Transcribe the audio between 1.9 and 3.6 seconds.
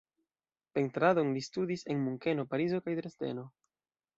en Munkeno, Parizo kaj Dresdeno.